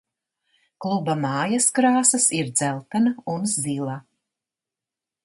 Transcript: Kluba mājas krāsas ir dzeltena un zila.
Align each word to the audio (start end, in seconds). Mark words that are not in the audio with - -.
Kluba 0.85 1.15
mājas 1.25 1.67
krāsas 1.79 2.25
ir 2.39 2.49
dzeltena 2.55 3.13
un 3.35 3.47
zila. 3.53 3.99